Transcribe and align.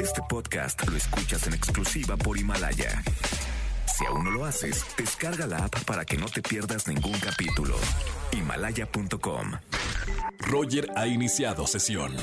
Este 0.00 0.22
podcast 0.28 0.88
lo 0.88 0.96
escuchas 0.96 1.46
en 1.46 1.54
exclusiva 1.54 2.16
por 2.16 2.38
Himalaya. 2.38 3.02
Si 3.86 4.04
aún 4.06 4.24
no 4.24 4.30
lo 4.30 4.44
haces, 4.44 4.84
descarga 4.96 5.46
la 5.46 5.64
app 5.64 5.84
para 5.84 6.04
que 6.04 6.16
no 6.16 6.26
te 6.26 6.40
pierdas 6.40 6.86
ningún 6.86 7.18
capítulo. 7.18 7.76
Himalaya.com. 8.32 9.52
Roger 10.38 10.88
ha 10.96 11.06
iniciado 11.06 11.66
sesión. 11.66 12.14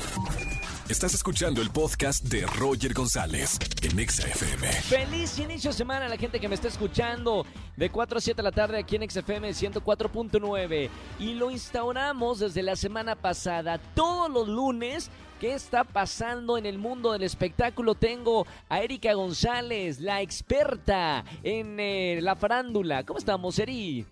Estás 0.88 1.14
escuchando 1.14 1.60
el 1.60 1.70
podcast 1.70 2.24
de 2.24 2.46
Roger 2.46 2.94
González 2.94 3.58
en 3.82 3.98
Exa 3.98 4.26
FM. 4.28 4.68
Feliz 4.68 5.38
inicio 5.38 5.70
de 5.70 5.76
semana 5.76 6.06
a 6.06 6.08
la 6.08 6.16
gente 6.16 6.38
que 6.38 6.48
me 6.48 6.54
está 6.54 6.68
escuchando 6.68 7.44
de 7.76 7.90
4 7.90 8.18
a 8.18 8.20
7 8.20 8.36
de 8.36 8.42
la 8.42 8.52
tarde 8.52 8.78
aquí 8.78 8.96
en 8.96 9.10
XFM 9.10 9.50
104.9 9.50 10.88
y 11.18 11.34
lo 11.34 11.50
instauramos 11.50 12.38
desde 12.38 12.62
la 12.62 12.76
semana 12.76 13.16
pasada 13.16 13.78
todos 13.94 14.30
los 14.30 14.48
lunes. 14.48 15.10
¿Qué 15.40 15.52
está 15.52 15.84
pasando 15.84 16.56
en 16.56 16.64
el 16.64 16.78
mundo 16.78 17.12
del 17.12 17.22
espectáculo? 17.22 17.94
Tengo 17.94 18.46
a 18.70 18.80
Erika 18.80 19.12
González, 19.12 20.00
la 20.00 20.22
experta 20.22 21.24
en 21.42 21.78
eh, 21.78 22.20
la 22.22 22.36
farándula. 22.36 23.04
¿Cómo 23.04 23.18
estamos, 23.18 23.58
Eri? 23.58 24.06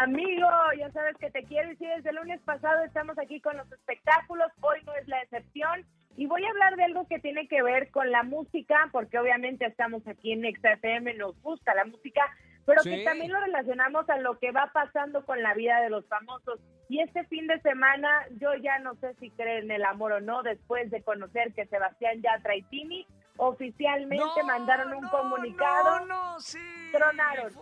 Amigo, 0.00 0.48
ya 0.78 0.88
sabes 0.92 1.16
que 1.18 1.32
te 1.32 1.42
quiero 1.42 1.72
y 1.72 1.76
si 1.76 1.86
desde 1.86 2.10
el 2.10 2.16
lunes 2.16 2.40
pasado 2.42 2.84
estamos 2.84 3.18
aquí 3.18 3.40
con 3.40 3.56
los 3.56 3.70
espectáculos, 3.72 4.46
hoy 4.60 4.78
no 4.84 4.94
es 4.94 5.08
la 5.08 5.20
excepción 5.22 5.84
y 6.16 6.26
voy 6.26 6.44
a 6.44 6.50
hablar 6.50 6.76
de 6.76 6.84
algo 6.84 7.08
que 7.08 7.18
tiene 7.18 7.48
que 7.48 7.62
ver 7.62 7.90
con 7.90 8.10
la 8.12 8.22
música, 8.22 8.88
porque 8.92 9.18
obviamente 9.18 9.66
estamos 9.66 10.06
aquí 10.06 10.32
en 10.32 10.42
XFM, 10.42 11.14
nos 11.14 11.40
gusta 11.42 11.74
la 11.74 11.84
música, 11.84 12.22
pero 12.66 12.82
que 12.82 13.04
también 13.04 13.32
lo 13.32 13.40
relacionamos 13.40 14.08
a 14.10 14.18
lo 14.18 14.38
que 14.38 14.50
va 14.50 14.70
pasando 14.72 15.24
con 15.24 15.40
la 15.40 15.54
vida 15.54 15.80
de 15.80 15.88
los 15.88 16.04
famosos. 16.06 16.60
Y 16.88 17.00
este 17.00 17.24
fin 17.24 17.46
de 17.46 17.60
semana 17.60 18.08
yo 18.40 18.54
ya 18.56 18.78
no 18.80 18.96
sé 18.96 19.14
si 19.14 19.30
creen 19.30 19.64
en 19.64 19.70
el 19.70 19.84
amor 19.84 20.12
o 20.12 20.20
no, 20.20 20.42
después 20.42 20.90
de 20.90 21.02
conocer 21.02 21.54
que 21.54 21.66
Sebastián 21.66 22.20
Yatra 22.22 22.56
y 22.56 22.62
Tini 22.62 23.06
oficialmente 23.36 24.42
mandaron 24.44 24.94
un 24.94 25.08
comunicado, 25.08 26.00
no, 26.00 26.06
no, 26.06 26.40
sí. 26.40 26.58
tronaron. 26.92 27.52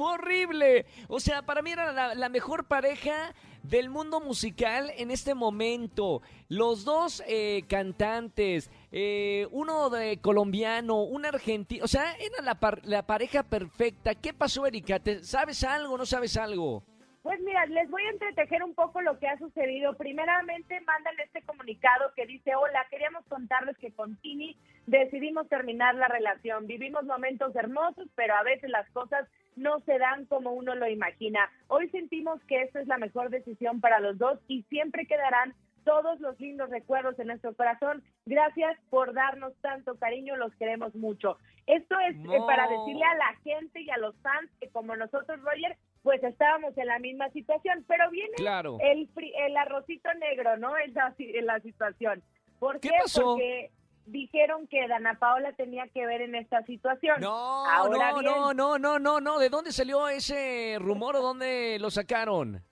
Horrible. 0.00 0.86
O 1.08 1.20
sea, 1.20 1.42
para 1.42 1.62
mí 1.62 1.70
era 1.72 2.14
la, 2.14 2.28
mejor 2.28 2.64
pareja 2.64 3.34
del 3.62 3.90
mundo 3.90 4.20
musical 4.20 4.90
en 4.96 5.10
este 5.10 5.34
momento. 5.34 6.22
Los 6.48 6.84
dos 6.84 7.22
eh, 7.26 7.64
cantantes, 7.68 8.70
eh, 8.92 9.46
uno 9.50 9.90
de 9.90 10.18
colombiano, 10.18 11.02
un 11.02 11.26
argentino. 11.26 11.84
O 11.84 11.88
sea, 11.88 12.14
era 12.14 12.42
la, 12.42 12.58
la 12.84 13.06
pareja 13.06 13.42
perfecta. 13.42 14.14
¿Qué 14.14 14.32
pasó, 14.32 14.66
Erika? 14.66 15.00
¿Sabes 15.22 15.62
algo 15.64 15.98
no 15.98 16.06
sabes 16.06 16.36
algo? 16.38 16.82
Pues 17.22 17.38
mira, 17.40 17.66
les 17.66 17.90
voy 17.90 18.02
a 18.02 18.10
entretejer 18.10 18.62
un 18.62 18.74
poco 18.74 19.02
lo 19.02 19.18
que 19.18 19.28
ha 19.28 19.36
sucedido. 19.38 19.94
Primeramente, 19.94 20.80
mandan 20.80 21.20
este 21.20 21.42
comunicado 21.42 22.12
que 22.16 22.24
dice, 22.24 22.54
hola, 22.54 22.86
queríamos 22.90 23.26
contarles 23.26 23.76
que 23.76 23.92
con 23.92 24.16
Tini 24.16 24.56
decidimos 24.86 25.46
terminar 25.48 25.94
la 25.96 26.08
relación. 26.08 26.66
Vivimos 26.66 27.04
momentos 27.04 27.54
hermosos, 27.54 28.08
pero 28.14 28.34
a 28.34 28.42
veces 28.42 28.70
las 28.70 28.88
cosas 28.92 29.28
no 29.60 29.80
se 29.80 29.98
dan 29.98 30.26
como 30.26 30.52
uno 30.52 30.74
lo 30.74 30.88
imagina. 30.88 31.50
Hoy 31.68 31.88
sentimos 31.90 32.42
que 32.44 32.62
esta 32.62 32.80
es 32.80 32.88
la 32.88 32.98
mejor 32.98 33.30
decisión 33.30 33.80
para 33.80 34.00
los 34.00 34.18
dos 34.18 34.38
y 34.48 34.62
siempre 34.64 35.06
quedarán 35.06 35.54
todos 35.84 36.20
los 36.20 36.38
lindos 36.40 36.70
recuerdos 36.70 37.18
en 37.18 37.28
nuestro 37.28 37.54
corazón. 37.54 38.02
Gracias 38.26 38.78
por 38.90 39.12
darnos 39.12 39.54
tanto 39.60 39.96
cariño, 39.98 40.36
los 40.36 40.54
queremos 40.56 40.94
mucho. 40.94 41.36
Esto 41.66 41.98
es 42.00 42.16
eh, 42.16 42.40
para 42.46 42.68
decirle 42.68 43.04
a 43.04 43.14
la 43.14 43.34
gente 43.44 43.80
y 43.80 43.90
a 43.90 43.98
los 43.98 44.16
fans 44.22 44.50
que 44.60 44.68
como 44.70 44.96
nosotros, 44.96 45.40
Roger, 45.42 45.76
pues 46.02 46.22
estábamos 46.22 46.76
en 46.76 46.86
la 46.86 46.98
misma 46.98 47.30
situación, 47.30 47.84
pero 47.86 48.10
viene 48.10 48.34
el, 48.80 49.08
el 49.16 49.56
arrocito 49.56 50.12
negro, 50.14 50.56
¿no? 50.56 50.76
En 50.78 50.94
la, 50.94 51.14
la 51.42 51.60
situación. 51.60 52.22
¿Por 52.58 52.80
qué? 52.80 52.90
Porque 53.14 53.70
dijeron 54.06 54.66
que 54.66 54.86
Dana 54.88 55.18
Paola 55.18 55.52
tenía 55.52 55.88
que 55.88 56.06
ver 56.06 56.22
en 56.22 56.34
esta 56.34 56.62
situación. 56.64 57.20
No, 57.20 57.88
no, 57.88 58.22
no, 58.22 58.54
no, 58.54 58.78
no, 58.78 58.98
no, 58.98 59.20
no. 59.20 59.38
¿De 59.38 59.48
dónde 59.48 59.72
salió 59.72 60.08
ese 60.08 60.76
rumor 60.78 61.16
o 61.16 61.22
dónde 61.22 61.78
lo 61.80 61.90
sacaron? 61.90 62.62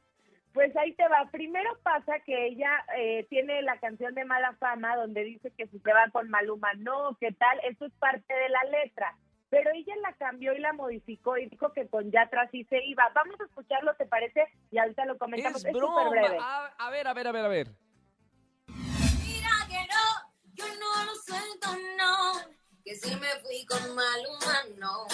Pues 0.52 0.74
ahí 0.76 0.92
te 0.94 1.06
va. 1.08 1.28
Primero 1.30 1.70
pasa 1.82 2.18
que 2.24 2.46
ella 2.46 2.70
eh, 2.96 3.26
tiene 3.30 3.62
la 3.62 3.78
canción 3.78 4.14
de 4.14 4.24
Mala 4.24 4.54
Fama 4.58 4.96
donde 4.96 5.22
dice 5.24 5.52
que 5.56 5.66
si 5.68 5.78
se 5.78 5.92
va 5.92 6.10
con 6.10 6.28
Maluma, 6.30 6.72
no, 6.78 7.16
¿qué 7.20 7.32
tal? 7.32 7.58
Eso 7.70 7.86
es 7.86 7.92
parte 7.94 8.34
de 8.34 8.48
la 8.48 8.64
letra 8.64 9.16
pero 9.50 9.70
ella 9.74 9.94
la 10.02 10.12
cambió 10.14 10.52
y 10.52 10.58
la 10.58 10.72
modificó 10.72 11.38
y 11.38 11.46
dijo 11.46 11.72
que 11.72 11.88
con 11.88 12.10
Yatra 12.10 12.48
sí 12.50 12.64
se 12.64 12.84
iba. 12.84 13.10
Vamos 13.14 13.40
a 13.40 13.44
escucharlo, 13.44 13.94
¿te 13.94 14.06
parece? 14.06 14.44
Y 14.70 14.78
ahorita 14.78 15.06
lo 15.06 15.16
comentamos. 15.16 15.64
Es, 15.64 15.72
broma. 15.72 16.10
Breve. 16.10 16.38
A, 16.40 16.90
ver, 16.90 17.06
a 17.06 17.14
ver, 17.14 17.28
a 17.28 17.32
ver, 17.32 17.44
a 17.44 17.48
ver. 17.48 17.68
Yo 20.58 20.64
no 20.66 21.04
lo 21.04 21.14
suelto, 21.14 21.68
no. 21.96 22.32
Que 22.84 22.96
si 22.96 23.14
me 23.16 23.28
fui 23.42 23.64
con 23.66 23.94
Maluma, 23.94 24.64
no. 24.76 25.06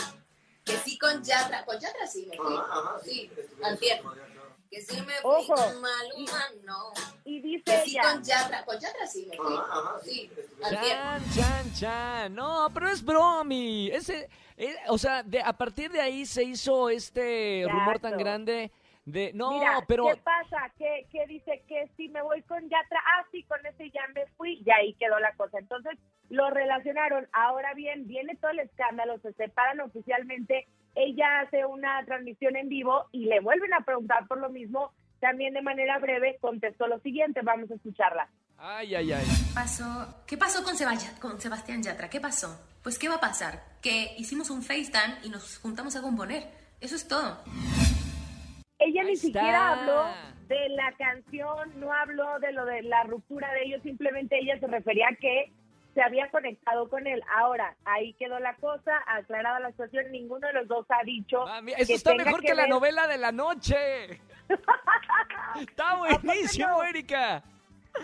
Que 0.64 0.76
sí 0.78 0.98
con 0.98 1.22
Yatra, 1.22 1.64
con 1.64 1.78
Yatra 1.78 2.06
sí 2.06 2.26
me 2.30 2.36
fui. 2.36 2.56
sí, 3.04 3.30
al 3.62 3.78
que 3.78 4.80
si 4.80 4.96
me 5.02 5.12
fui 5.20 5.30
Ojo. 5.30 5.54
con 5.54 5.80
Maluma, 5.80 6.44
no. 6.64 6.92
Y 7.24 7.40
dice 7.40 7.64
que 7.64 7.82
ella. 7.90 8.02
con 8.02 8.24
Yatra, 8.24 8.64
con 8.64 8.78
Yatra 8.80 9.06
sí 9.06 9.26
me 9.30 9.36
fui. 9.36 9.56
Sí, 10.02 10.30
chan, 10.60 11.22
chan, 11.34 11.74
chan. 11.74 12.34
No, 12.34 12.68
pero 12.72 12.88
es 12.88 13.04
bromi. 13.04 13.90
Ese, 13.90 14.28
eh, 14.56 14.74
o 14.88 14.98
sea, 14.98 15.22
de, 15.22 15.40
a 15.42 15.52
partir 15.52 15.92
de 15.92 16.00
ahí 16.00 16.24
se 16.26 16.42
hizo 16.42 16.88
este 16.88 17.66
rumor 17.70 17.98
tan 17.98 18.16
grande 18.16 18.72
de 19.04 19.32
no, 19.34 19.52
Mira, 19.52 19.84
pero 19.86 20.06
¿qué 20.06 20.16
pasa? 20.16 20.72
Que, 20.78 21.06
que 21.10 21.26
dice 21.26 21.62
que 21.68 21.88
si 21.96 22.08
me 22.08 22.22
voy 22.22 22.42
con 22.42 22.62
Yatra, 22.62 23.00
ah, 23.00 23.26
sí, 23.30 23.42
con 23.44 23.64
ese 23.66 23.90
ya 23.90 24.06
me 24.14 24.26
fui 24.36 24.62
y 24.64 24.70
ahí 24.70 24.94
quedó 24.94 25.18
la 25.18 25.34
cosa. 25.34 25.58
Entonces 25.58 25.98
lo 26.30 26.48
relacionaron. 26.50 27.28
Ahora 27.32 27.74
bien, 27.74 28.06
viene 28.06 28.36
todo 28.36 28.50
el 28.52 28.60
escándalo, 28.60 29.18
se 29.18 29.32
separan 29.34 29.80
oficialmente 29.80 30.66
ella 30.94 31.40
hace 31.40 31.64
una 31.64 32.04
transmisión 32.04 32.56
en 32.56 32.68
vivo 32.68 33.06
y 33.12 33.26
le 33.26 33.40
vuelven 33.40 33.72
a 33.74 33.84
preguntar 33.84 34.26
por 34.26 34.38
lo 34.38 34.50
mismo. 34.50 34.92
También 35.20 35.54
de 35.54 35.62
manera 35.62 35.98
breve 35.98 36.36
contestó 36.40 36.86
lo 36.86 37.00
siguiente, 37.00 37.40
vamos 37.42 37.70
a 37.70 37.74
escucharla. 37.74 38.28
Ay, 38.58 38.94
ay, 38.94 39.12
ay. 39.12 39.24
Pasó, 39.54 40.22
¿Qué 40.26 40.36
pasó 40.36 40.62
con, 40.62 40.74
con 41.20 41.40
Sebastián 41.40 41.82
Yatra? 41.82 42.08
¿Qué 42.08 42.20
pasó? 42.20 42.60
Pues, 42.82 42.98
¿qué 42.98 43.08
va 43.08 43.16
a 43.16 43.20
pasar? 43.20 43.62
Que 43.80 44.14
hicimos 44.18 44.50
un 44.50 44.62
FaceTime 44.62 45.18
y 45.24 45.30
nos 45.30 45.58
juntamos 45.58 45.96
a 45.96 46.02
componer. 46.02 46.44
Eso 46.80 46.96
es 46.96 47.08
todo. 47.08 47.42
Ella 48.84 49.04
ni 49.04 49.16
siquiera 49.16 49.72
habló 49.72 50.04
de 50.48 50.68
la 50.70 50.92
canción, 50.92 51.80
no 51.80 51.92
habló 51.92 52.38
de 52.40 52.52
lo 52.52 52.66
de 52.66 52.82
la 52.82 53.02
ruptura 53.04 53.50
de 53.52 53.64
ellos, 53.64 53.82
simplemente 53.82 54.38
ella 54.38 54.58
se 54.60 54.66
refería 54.66 55.08
a 55.08 55.16
que 55.16 55.50
se 55.94 56.02
había 56.02 56.28
conectado 56.30 56.88
con 56.88 57.06
él. 57.06 57.22
Ahora, 57.36 57.74
ahí 57.84 58.14
quedó 58.14 58.38
la 58.40 58.54
cosa, 58.56 58.92
aclarada 59.06 59.60
la 59.60 59.70
situación, 59.70 60.10
ninguno 60.10 60.46
de 60.48 60.52
los 60.54 60.68
dos 60.68 60.86
ha 60.90 61.04
dicho. 61.04 61.44
eso 61.78 61.94
está 61.94 62.14
mejor 62.14 62.42
que, 62.42 62.54
la 62.54 62.66
novela 62.66 63.06
de 63.06 63.18
la 63.18 63.32
noche. 63.32 63.76
está 65.60 65.96
buenísimo, 65.96 66.82
Erika. 66.82 67.42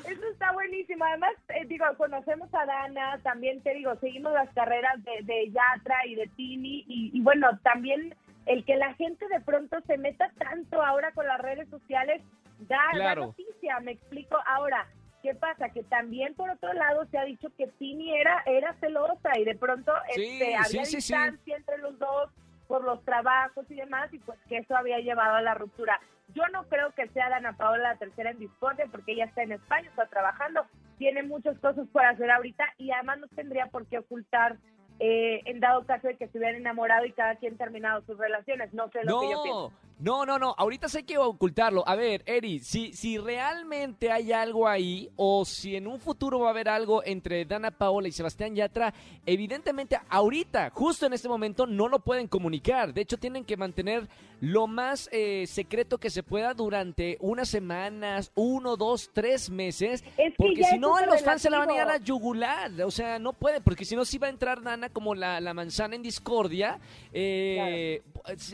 Eso 0.04 0.24
está 0.32 0.52
buenísimo. 0.52 1.04
Además, 1.04 1.32
eh, 1.48 1.64
digo, 1.66 1.84
conocemos 1.98 2.48
a 2.54 2.64
Dana, 2.64 3.18
también 3.22 3.60
te 3.62 3.74
digo, 3.74 3.94
seguimos 3.96 4.32
las 4.32 4.48
carreras 4.54 5.02
de, 5.02 5.24
de 5.24 5.50
Yatra 5.50 6.06
y 6.06 6.14
de 6.14 6.28
Tini, 6.28 6.84
y, 6.86 7.20
bueno, 7.20 7.48
también 7.62 8.14
el 8.46 8.64
que 8.64 8.76
la 8.76 8.94
gente 8.94 9.26
de 9.28 9.40
pronto 9.40 9.80
se 9.86 9.98
meta 9.98 10.30
tanto 10.38 10.82
ahora 10.82 11.12
con 11.12 11.26
las 11.26 11.40
redes 11.40 11.68
sociales 11.68 12.22
da, 12.60 12.80
da 12.96 13.14
noticia, 13.14 13.80
me 13.80 13.92
explico. 13.92 14.38
Ahora, 14.46 14.86
¿Qué 15.22 15.34
pasa? 15.34 15.68
Que 15.68 15.82
también 15.82 16.34
por 16.34 16.48
otro 16.48 16.72
lado 16.72 17.04
se 17.10 17.18
ha 17.18 17.24
dicho 17.24 17.48
que 17.56 17.66
Tini 17.66 18.16
era, 18.16 18.42
era 18.46 18.74
celosa 18.80 19.38
y 19.38 19.44
de 19.44 19.54
pronto 19.54 19.92
este, 20.08 20.56
había 20.56 20.82
distancia 20.82 21.56
entre 21.56 21.78
los 21.78 21.98
dos 21.98 22.30
por 22.66 22.84
los 22.84 23.04
trabajos 23.04 23.66
y 23.68 23.74
demás 23.74 24.12
y 24.14 24.18
pues 24.18 24.38
que 24.48 24.58
eso 24.58 24.74
había 24.76 24.98
llevado 25.00 25.34
a 25.34 25.42
la 25.42 25.54
ruptura. 25.54 26.00
Yo 26.34 26.42
no 26.52 26.62
creo 26.68 26.92
que 26.94 27.08
sea 27.08 27.28
Dana 27.28 27.54
Paola 27.54 27.92
la 27.92 27.96
tercera 27.96 28.30
en 28.30 28.38
discordia 28.38 28.86
porque 28.90 29.12
ella 29.12 29.24
está 29.24 29.42
en 29.42 29.52
España, 29.52 29.90
está 29.90 30.06
trabajando, 30.06 30.64
tiene 30.96 31.22
muchas 31.22 31.58
cosas 31.58 31.86
por 31.88 32.04
hacer 32.04 32.30
ahorita 32.30 32.64
y 32.78 32.90
además 32.90 33.18
no 33.18 33.26
tendría 33.28 33.66
por 33.66 33.86
qué 33.88 33.98
ocultar 33.98 34.56
eh, 35.00 35.40
en 35.46 35.60
dado 35.60 35.84
caso 35.84 36.08
de 36.08 36.16
que 36.16 36.28
se 36.28 36.38
hubieran 36.38 36.56
enamorado 36.56 37.06
y 37.06 37.12
cada 37.12 37.36
quien 37.36 37.56
terminado 37.56 38.02
sus 38.06 38.18
relaciones. 38.18 38.72
No 38.74 38.88
sé 38.90 39.02
lo 39.02 39.20
que 39.20 39.30
yo 39.30 39.42
pienso. 39.42 39.72
No, 40.00 40.24
no, 40.24 40.38
no, 40.38 40.54
ahorita 40.56 40.88
sé 40.88 41.02
que 41.02 41.18
ocultarlo. 41.18 41.86
A 41.86 41.94
ver, 41.94 42.22
Eri, 42.24 42.60
si, 42.60 42.94
si 42.94 43.18
realmente 43.18 44.10
hay 44.10 44.32
algo 44.32 44.66
ahí 44.66 45.10
o 45.16 45.44
si 45.44 45.76
en 45.76 45.86
un 45.86 46.00
futuro 46.00 46.40
va 46.40 46.48
a 46.48 46.50
haber 46.50 46.70
algo 46.70 47.04
entre 47.04 47.44
Dana 47.44 47.70
Paola 47.70 48.08
y 48.08 48.12
Sebastián 48.12 48.54
Yatra, 48.54 48.94
evidentemente 49.26 50.00
ahorita, 50.08 50.70
justo 50.70 51.04
en 51.04 51.12
este 51.12 51.28
momento, 51.28 51.66
no 51.66 51.86
lo 51.86 52.00
pueden 52.00 52.28
comunicar. 52.28 52.94
De 52.94 53.02
hecho, 53.02 53.18
tienen 53.18 53.44
que 53.44 53.58
mantener 53.58 54.08
lo 54.40 54.66
más 54.66 55.08
eh, 55.12 55.44
secreto 55.46 55.98
que 55.98 56.08
se 56.08 56.22
pueda 56.22 56.54
durante 56.54 57.18
unas 57.20 57.50
semanas, 57.50 58.32
uno, 58.34 58.76
dos, 58.76 59.10
tres 59.12 59.50
meses. 59.50 60.02
porque 60.38 60.64
si 60.64 60.78
no, 60.78 60.98
los 61.04 61.22
fans 61.22 61.42
se 61.42 61.50
la 61.50 61.58
van 61.58 61.70
a 61.70 61.74
ir 61.74 61.80
a 61.80 61.84
la 61.84 61.96
yugular. 61.98 62.72
O 62.82 62.90
sea, 62.90 63.18
no 63.18 63.34
puede, 63.34 63.60
porque 63.60 63.84
si 63.84 63.96
no, 63.96 64.06
sí 64.06 64.16
va 64.16 64.28
a 64.28 64.30
entrar 64.30 64.62
Dana 64.62 64.88
como 64.88 65.14
la, 65.14 65.40
la 65.40 65.52
manzana 65.52 65.94
en 65.94 66.02
discordia. 66.02 66.80
Eh, 67.12 68.02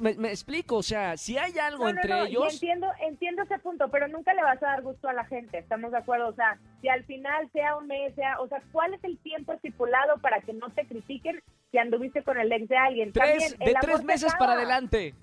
me, 0.02 0.28
explico, 0.28 0.76
o 0.76 0.82
sea, 0.82 1.16
si 1.16 1.38
hay 1.38 1.58
algo 1.58 1.88
entre 1.88 2.22
ellos. 2.22 2.54
entiendo, 2.54 2.88
entiendo 3.00 3.42
ese 3.42 3.58
punto, 3.58 3.88
pero 3.88 4.08
nunca 4.08 4.34
le 4.34 4.42
vas 4.42 4.62
a 4.62 4.66
dar 4.66 4.82
gusto 4.82 5.08
a 5.08 5.12
la 5.12 5.24
gente, 5.24 5.58
estamos 5.58 5.92
de 5.92 5.98
acuerdo. 5.98 6.28
O 6.28 6.34
sea, 6.34 6.58
si 6.80 6.88
al 6.88 7.04
final 7.04 7.48
sea 7.52 7.76
un 7.76 7.86
mes, 7.86 8.14
sea, 8.14 8.40
o 8.40 8.48
sea, 8.48 8.62
¿cuál 8.72 8.94
es 8.94 9.04
el 9.04 9.18
tiempo 9.18 9.54
manipulado 9.76 10.18
para 10.18 10.40
que 10.40 10.52
no 10.52 10.70
te 10.70 10.86
critiquen 10.86 11.40
si 11.70 11.78
anduviste 11.78 12.22
con 12.22 12.38
el 12.38 12.52
ex 12.52 12.68
de 12.68 12.76
alguien. 12.76 13.12
Tres, 13.12 13.50
También, 13.50 13.74
de 13.74 13.80
tres 13.80 14.04
meses 14.04 14.32
para 14.38 14.52
adelante. 14.52 15.14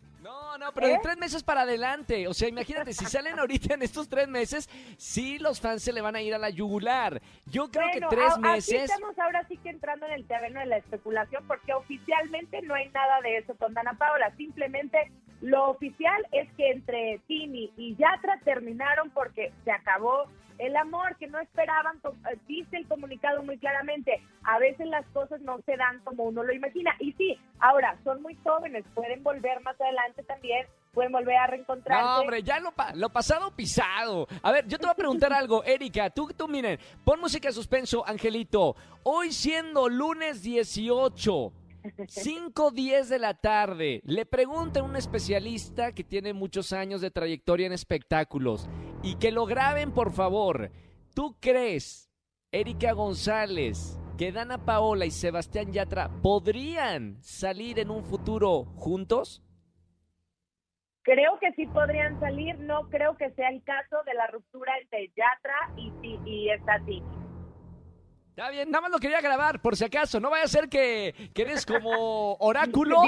No, 0.53 0.65
no, 0.67 0.71
pero 0.71 0.85
de 0.87 0.93
¿Eh? 0.93 0.99
tres 1.01 1.17
meses 1.17 1.41
para 1.43 1.61
adelante. 1.61 2.27
O 2.27 2.33
sea, 2.33 2.47
imagínate, 2.47 2.93
si 2.93 3.05
salen 3.05 3.39
ahorita 3.39 3.73
en 3.73 3.81
estos 3.81 4.07
tres 4.07 4.27
meses, 4.27 4.69
sí 4.97 5.39
los 5.39 5.59
fans 5.59 5.81
se 5.81 5.91
le 5.91 5.99
van 6.01 6.15
a 6.15 6.21
ir 6.21 6.31
a 6.35 6.37
la 6.37 6.51
yugular. 6.51 7.21
Yo 7.47 7.71
creo 7.71 7.87
Bueno, 7.91 8.09
que 8.09 8.15
tres 8.15 8.29
a- 8.31 8.33
Aquí 8.35 8.41
meses. 8.41 8.83
estamos 8.91 9.17
ahora 9.17 9.43
sí 9.47 9.57
que 9.57 9.69
entrando 9.69 10.05
en 10.05 10.11
el 10.13 10.27
terreno 10.27 10.59
de 10.59 10.67
la 10.67 10.77
especulación 10.77 11.43
porque 11.47 11.73
oficialmente 11.73 12.61
no 12.61 12.75
hay 12.75 12.87
nada 12.89 13.19
de 13.21 13.37
eso 13.37 13.55
con 13.55 13.73
Dana 13.73 13.93
Paola. 13.97 14.31
Simplemente 14.37 15.11
lo 15.43 15.69
oficial 15.69 16.25
es 16.31 16.49
que 16.53 16.71
entre 16.71 17.19
Tini 17.27 17.71
y 17.77 17.95
Yatra 17.97 18.39
terminaron 18.43 19.09
porque 19.11 19.51
se 19.65 19.71
acabó 19.71 20.25
el 20.57 20.75
amor 20.77 21.17
que 21.17 21.27
no 21.27 21.39
esperaban. 21.39 21.99
eh, 22.31 22.37
Dice 22.47 22.77
el 22.77 22.87
comunicado 22.87 23.43
muy 23.43 23.57
claramente. 23.57 24.21
A 24.43 24.57
veces 24.59 24.87
las 24.87 25.05
cosas 25.07 25.41
no 25.41 25.59
se 25.65 25.75
dan 25.75 25.99
como 26.05 26.23
uno 26.23 26.43
lo 26.43 26.53
imagina. 26.53 26.95
Y 26.99 27.11
sí, 27.13 27.37
ahora 27.59 27.97
son 28.03 28.21
muy 28.21 28.35
jóvenes, 28.43 28.85
pueden 28.93 29.21
volver 29.23 29.59
más 29.61 29.79
adelante 29.81 30.23
también, 30.23 30.65
pueden 30.93 31.11
volver 31.11 31.35
a 31.35 31.47
reencontrarse. 31.47 32.03
No, 32.05 32.19
hombre, 32.21 32.43
ya 32.43 32.59
lo, 32.59 32.71
lo 32.95 33.09
pasado 33.09 33.51
pisado. 33.55 34.27
A 34.43 34.51
ver, 34.51 34.67
yo 34.67 34.77
te 34.77 34.85
voy 34.85 34.91
a 34.93 34.95
preguntar 34.95 35.33
algo, 35.33 35.63
Erika. 35.65 36.09
Tú, 36.11 36.29
tú, 36.37 36.47
miren, 36.47 36.79
pon 37.03 37.19
música 37.19 37.49
de 37.49 37.53
suspenso, 37.53 38.07
Angelito. 38.07 38.75
Hoy 39.03 39.31
siendo 39.33 39.89
lunes 39.89 40.43
18, 40.43 41.51
5.10 41.83 43.07
de 43.07 43.19
la 43.19 43.33
tarde, 43.33 44.01
le 44.05 44.25
pregunta 44.25 44.79
a 44.79 44.83
un 44.83 44.95
especialista 44.95 45.91
que 45.93 46.03
tiene 46.03 46.33
muchos 46.33 46.71
años 46.71 47.01
de 47.01 47.11
trayectoria 47.11 47.67
en 47.67 47.73
espectáculos 47.73 48.69
y 49.01 49.15
que 49.15 49.31
lo 49.31 49.45
graben, 49.45 49.91
por 49.91 50.11
favor. 50.11 50.71
¿Tú 51.13 51.35
crees, 51.39 52.09
Erika 52.51 52.93
González, 52.93 53.99
que 54.17 54.31
Dana 54.31 54.63
Paola 54.63 55.05
y 55.05 55.11
Sebastián 55.11 55.73
Yatra 55.73 56.09
podrían 56.21 57.21
salir 57.21 57.79
en 57.79 57.91
un 57.91 58.03
futuro 58.05 58.65
juntos? 58.75 59.43
Creo 61.01 61.37
que 61.39 61.51
sí 61.53 61.65
podrían 61.67 62.17
salir, 62.21 62.57
no 62.59 62.87
creo 62.89 63.17
que 63.17 63.29
sea 63.31 63.49
el 63.49 63.61
caso 63.63 63.97
de 64.05 64.13
la 64.13 64.27
ruptura 64.27 64.71
entre 64.81 65.09
Yatra 65.09 65.73
y, 65.75 65.91
y 66.01 66.17
Tini. 66.85 67.22
Está 68.35 68.49
bien, 68.49 68.71
nada 68.71 68.81
más 68.81 68.91
lo 68.91 68.97
quería 68.97 69.21
grabar, 69.21 69.61
por 69.61 69.77
si 69.77 69.85
acaso. 69.85 70.19
No 70.19 70.31
vaya 70.31 70.45
a 70.45 70.47
ser 70.47 70.67
que, 70.67 71.13
que 71.35 71.43
eres 71.43 71.67
como 71.67 72.33
oráculo. 72.39 72.99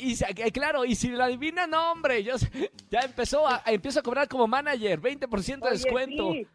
Y 0.00 0.16
si 0.16 0.24
eh, 0.24 0.50
claro, 0.52 0.84
y 0.84 0.96
si 0.96 1.10
lo 1.10 1.22
adivina, 1.22 1.68
no, 1.68 1.92
hombre. 1.92 2.24
Yo, 2.24 2.34
ya 2.90 3.00
empezó 3.00 3.46
a, 3.46 3.62
empiezo 3.66 4.00
a 4.00 4.02
cobrar 4.02 4.26
como 4.26 4.48
manager, 4.48 5.00
20% 5.00 5.44
de 5.60 5.62
Oye, 5.62 5.70
descuento. 5.70 6.32
sí. 6.32 6.46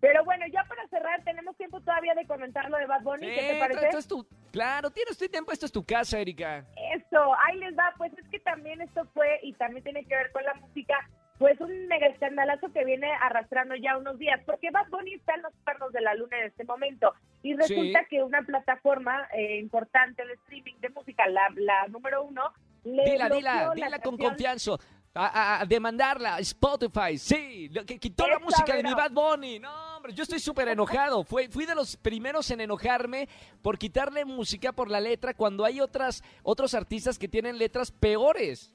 Pero 0.00 0.24
bueno, 0.24 0.44
ya 0.52 0.62
para 0.64 0.86
cerrar, 0.88 1.22
tenemos 1.24 1.56
tiempo 1.56 1.80
todavía 1.80 2.14
de 2.14 2.26
comentar 2.26 2.68
lo 2.68 2.76
de 2.76 2.86
Bad 2.86 3.02
Bunny. 3.02 3.26
Sí, 3.28 3.34
¿Qué 3.34 3.52
te 3.52 3.58
parece? 3.58 3.84
esto 3.86 3.98
es 3.98 4.06
tu- 4.08 4.26
claro, 4.52 4.90
tienes 4.90 5.16
tu 5.16 5.26
tiempo, 5.28 5.52
esto 5.52 5.64
es 5.66 5.72
tu 5.72 5.84
casa, 5.84 6.18
Erika. 6.18 6.64
Eso, 6.94 7.34
ahí 7.46 7.58
les 7.58 7.76
va. 7.78 7.94
Pues 7.96 8.12
es 8.18 8.28
que 8.28 8.38
también 8.40 8.80
esto 8.82 9.06
fue, 9.14 9.38
y 9.42 9.52
también 9.54 9.82
tiene 9.84 10.04
que 10.04 10.14
ver 10.14 10.30
con 10.32 10.44
la 10.44 10.54
música, 10.54 10.94
pues 11.38 11.60
un 11.60 11.86
mega 11.86 12.06
escandalazo 12.06 12.72
que 12.72 12.84
viene 12.84 13.08
arrastrando 13.22 13.74
ya 13.76 13.96
unos 13.98 14.18
días, 14.18 14.40
porque 14.46 14.70
Bad 14.70 14.88
Bunny 14.90 15.14
está 15.14 15.34
en 15.34 15.42
los 15.42 15.52
pernos 15.64 15.92
de 15.92 16.00
la 16.00 16.14
luna 16.14 16.38
en 16.38 16.46
este 16.46 16.64
momento. 16.64 17.12
Y 17.42 17.54
resulta 17.54 18.00
Sí. 18.00 18.06
que 18.10 18.22
una 18.22 18.42
plataforma 18.42 19.28
eh, 19.36 19.58
importante 19.58 20.24
de 20.26 20.32
streaming 20.34 20.74
de 20.80 20.88
música, 20.90 21.26
la, 21.28 21.42
la 21.56 21.86
número 21.88 22.24
uno, 22.24 22.42
le 22.84 23.04
Dila, 23.04 23.28
dila, 23.28 23.66
la 23.66 23.74
dila 23.74 23.98
con 23.98 24.16
confianza. 24.16 24.72
A, 25.18 25.26
a- 25.28 25.60
a 25.62 25.64
demandarla, 25.64 26.38
Spotify, 26.40 27.16
sí, 27.16 27.70
lo 27.70 27.86
que 27.86 27.98
quitó 27.98 28.26
la 28.28 28.38
música 28.38 28.76
de 28.76 28.82
mi. 28.82 28.92
Bad 28.92 29.12
Bunny. 29.12 29.58
No, 29.58 29.96
hombre, 29.96 30.12
yo 30.12 30.22
estoy 30.22 30.38
súper 30.38 30.68
enojado. 30.68 31.24
Fui, 31.24 31.48
fui 31.48 31.64
de 31.64 31.74
los 31.74 31.96
primeros 31.96 32.50
en 32.50 32.60
enojarme 32.60 33.26
por 33.62 33.78
quitarle 33.78 34.26
música 34.26 34.72
por 34.72 34.90
la 34.90 35.00
letra 35.00 35.32
cuando 35.32 35.64
hay 35.64 35.80
otras, 35.80 36.22
otros 36.42 36.74
artistas 36.74 37.18
que 37.18 37.28
tienen 37.28 37.56
letras 37.56 37.90
peores. 37.92 38.74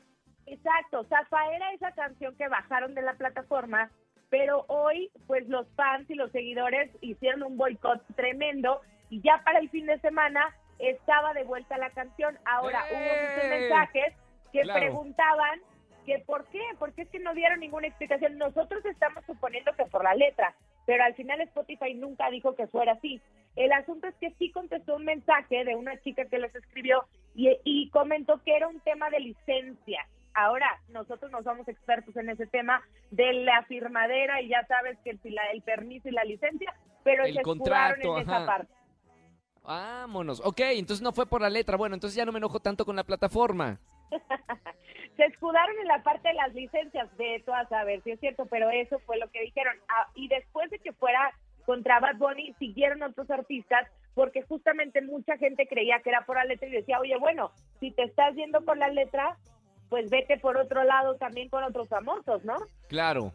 Exacto, 0.51 1.05
Zafa 1.05 1.55
era 1.55 1.71
esa 1.71 1.93
canción 1.93 2.35
que 2.35 2.49
bajaron 2.49 2.93
de 2.93 3.01
la 3.01 3.13
plataforma, 3.13 3.89
pero 4.29 4.65
hoy 4.67 5.09
pues 5.25 5.47
los 5.47 5.65
fans 5.75 6.09
y 6.09 6.15
los 6.15 6.29
seguidores 6.31 6.91
hicieron 6.99 7.43
un 7.43 7.55
boicot 7.57 8.03
tremendo 8.17 8.81
y 9.09 9.21
ya 9.21 9.41
para 9.45 9.59
el 9.59 9.69
fin 9.69 9.85
de 9.85 9.97
semana 9.99 10.53
estaba 10.77 11.33
de 11.33 11.43
vuelta 11.45 11.77
la 11.77 11.89
canción. 11.91 12.37
Ahora 12.43 12.83
hubo 12.91 12.99
muchos 12.99 13.49
mensajes 13.49 14.13
que 14.51 14.61
Claro. 14.63 14.79
preguntaban 14.81 15.61
que 16.05 16.19
por 16.25 16.45
qué, 16.49 16.61
porque 16.79 17.03
es 17.03 17.09
que 17.09 17.19
no 17.19 17.33
dieron 17.33 17.61
ninguna 17.61 17.87
explicación. 17.87 18.37
Nosotros 18.37 18.83
estamos 18.85 19.23
suponiendo 19.25 19.71
que 19.77 19.85
por 19.85 20.03
la 20.03 20.15
letra, 20.15 20.53
pero 20.85 21.05
al 21.05 21.13
final 21.13 21.39
Spotify 21.41 21.93
nunca 21.93 22.29
dijo 22.29 22.55
que 22.55 22.67
fuera 22.67 22.93
así. 22.93 23.21
El 23.55 23.71
asunto 23.71 24.07
es 24.07 24.15
que 24.15 24.31
sí 24.31 24.51
contestó 24.51 24.95
un 24.97 25.05
mensaje 25.05 25.63
de 25.63 25.75
una 25.75 25.97
chica 26.01 26.25
que 26.25 26.39
les 26.39 26.53
escribió 26.55 27.05
y, 27.35 27.55
y 27.63 27.89
comentó 27.91 28.41
que 28.43 28.53
era 28.57 28.67
un 28.67 28.81
tema 28.81 29.09
de 29.11 29.19
licencia. 29.21 30.05
Ahora, 30.33 30.67
nosotros 30.89 31.31
no 31.31 31.43
somos 31.43 31.67
expertos 31.67 32.15
en 32.17 32.29
ese 32.29 32.47
tema 32.47 32.81
de 33.11 33.33
la 33.33 33.63
firmadera 33.63 34.41
y 34.41 34.49
ya 34.49 34.65
sabes 34.67 34.97
que 35.03 35.17
la- 35.29 35.51
el 35.53 35.61
permiso 35.61 36.09
y 36.09 36.11
la 36.11 36.23
licencia, 36.23 36.73
pero 37.03 37.23
El 37.25 37.33
se 37.33 37.41
escudaron 37.41 37.99
contrato, 38.01 38.17
en 38.17 38.21
esa 38.23 38.45
parte. 38.45 38.73
Vámonos. 39.63 40.41
Ok, 40.43 40.59
entonces 40.61 41.01
no 41.03 41.11
fue 41.11 41.27
por 41.27 41.41
la 41.41 41.49
letra. 41.49 41.77
Bueno, 41.77 41.95
entonces 41.95 42.15
ya 42.17 42.25
no 42.25 42.31
me 42.31 42.39
enojo 42.39 42.59
tanto 42.59 42.85
con 42.85 42.95
la 42.95 43.03
plataforma. 43.03 43.79
se 45.17 45.25
escudaron 45.25 45.77
en 45.79 45.87
la 45.87 46.01
parte 46.03 46.29
de 46.29 46.33
las 46.33 46.53
licencias, 46.53 47.15
de 47.17 47.41
todas 47.45 47.65
a 47.67 47.69
saber 47.69 48.01
si 48.03 48.11
es 48.11 48.19
cierto, 48.19 48.45
pero 48.47 48.69
eso 48.69 48.99
fue 49.05 49.17
lo 49.17 49.29
que 49.29 49.41
dijeron. 49.41 49.75
Ah, 49.89 50.07
y 50.15 50.27
después 50.27 50.69
de 50.71 50.79
que 50.79 50.93
fuera 50.93 51.31
contra 51.65 51.99
Bad 51.99 52.15
Bunny, 52.17 52.53
siguieron 52.57 53.03
otros 53.03 53.29
artistas, 53.29 53.87
porque 54.15 54.41
justamente 54.41 55.01
mucha 55.01 55.37
gente 55.37 55.67
creía 55.67 56.01
que 56.01 56.09
era 56.09 56.25
por 56.25 56.37
la 56.37 56.43
letra 56.45 56.67
y 56.67 56.71
decía, 56.71 56.99
oye, 56.99 57.15
bueno, 57.17 57.51
si 57.79 57.91
te 57.91 58.03
estás 58.03 58.33
yendo 58.35 58.61
por 58.61 58.77
la 58.77 58.89
letra, 58.89 59.37
pues 59.91 60.09
vete 60.09 60.37
por 60.37 60.55
otro 60.55 60.85
lado 60.85 61.15
también 61.17 61.49
con 61.49 61.65
otros 61.65 61.89
famosos, 61.89 62.45
¿no? 62.45 62.55
Claro. 62.87 63.33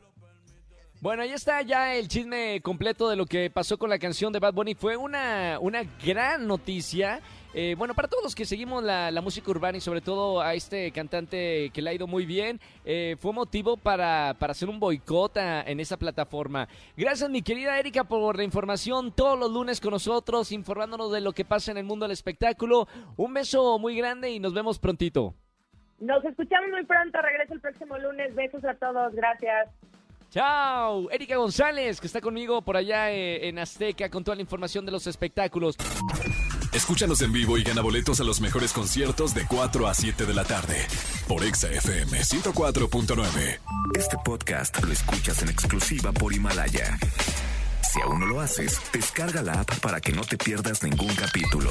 Bueno, 1.03 1.23
ahí 1.23 1.33
está 1.33 1.61
ya 1.61 1.95
el 1.95 2.09
chisme 2.09 2.63
completo 2.63 3.11
de 3.11 3.17
lo 3.17 3.27
que 3.27 3.51
pasó 3.51 3.77
con 3.77 3.91
la 3.91 3.99
canción 3.99 4.33
de 4.33 4.39
Bad 4.39 4.55
Bunny. 4.55 4.75
Fue 4.75 4.97
una, 4.97 5.59
una 5.61 5.83
gran 6.03 6.47
noticia. 6.47 7.21
Eh, 7.53 7.75
bueno, 7.77 7.93
para 7.93 8.09
todos 8.09 8.25
los 8.25 8.35
que 8.35 8.47
seguimos 8.47 8.83
la, 8.83 9.11
la 9.11 9.21
música 9.21 9.51
urbana 9.51 9.77
y 9.77 9.83
sobre 9.83 10.01
todo 10.01 10.41
a 10.41 10.55
este 10.55 10.91
cantante 10.93 11.69
que 11.75 11.83
le 11.83 11.91
ha 11.91 11.95
ido 11.95 12.07
muy 12.07 12.25
bien, 12.25 12.59
eh, 12.87 13.17
fue 13.21 13.35
motivo 13.35 13.77
para, 13.77 14.35
para 14.39 14.53
hacer 14.53 14.71
un 14.71 14.81
boicot 14.81 15.37
en 15.37 15.79
esa 15.79 15.99
plataforma. 15.99 16.67
Gracias, 16.97 17.29
mi 17.29 17.43
querida 17.43 17.79
Erika, 17.79 18.05
por 18.05 18.39
la 18.39 18.45
información 18.45 19.13
todos 19.13 19.39
los 19.39 19.53
lunes 19.53 19.79
con 19.79 19.91
nosotros, 19.91 20.53
informándonos 20.53 21.13
de 21.13 21.21
lo 21.21 21.33
que 21.33 21.45
pasa 21.45 21.71
en 21.71 21.77
el 21.77 21.85
mundo 21.85 22.07
del 22.07 22.13
espectáculo. 22.13 22.89
Un 23.19 23.35
beso 23.35 23.79
muy 23.79 23.95
grande 23.95 24.31
y 24.31 24.41
nos 24.41 24.55
vemos 24.55 24.79
prontito. 24.79 25.35
Nos 26.01 26.25
escuchamos 26.25 26.71
muy 26.71 26.85
pronto, 26.85 27.21
regreso 27.23 27.55
el 27.55 27.61
próximo 27.61 27.99
lunes, 27.99 28.35
besos 28.35 28.65
a 28.65 28.75
todos, 28.75 29.15
gracias. 29.15 29.69
Chao, 30.31 31.11
Erika 31.11 31.37
González, 31.37 32.01
que 32.01 32.07
está 32.07 32.21
conmigo 32.21 32.61
por 32.63 32.77
allá 32.77 33.11
eh, 33.11 33.49
en 33.49 33.59
Azteca 33.59 34.11
con 34.11 34.23
toda 34.25 34.35
la 34.35 34.43
información 34.43 34.85
de 34.85 34.93
los 34.93 35.07
espectáculos. 35.07 35.77
Escúchanos 36.75 37.23
en 37.23 37.33
vivo 37.33 37.57
y 37.57 37.63
gana 37.63 37.81
boletos 37.81 38.21
a 38.21 38.25
los 38.25 38.41
mejores 38.43 38.73
conciertos 38.75 39.35
de 39.35 39.47
4 39.47 39.87
a 39.87 39.95
7 39.95 40.27
de 40.27 40.35
la 40.35 40.45
tarde 40.45 40.77
por 41.27 41.43
Exa 41.43 41.71
FM 41.71 42.19
104.9. 42.19 43.59
Este 43.95 44.17
podcast 44.23 44.83
lo 44.85 44.93
escuchas 44.93 45.43
en 45.43 45.49
exclusiva 45.49 46.13
por 46.13 46.35
Himalaya. 46.35 46.99
Si 47.83 48.03
aún 48.03 48.21
no 48.21 48.27
lo 48.27 48.41
haces, 48.41 48.79
descarga 48.93 49.41
la 49.41 49.61
app 49.61 49.81
para 49.81 50.01
que 50.03 50.13
no 50.13 50.23
te 50.23 50.37
pierdas 50.37 50.83
ningún 50.83 51.15
capítulo. 51.15 51.71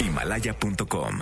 Himalaya.com 0.00 1.18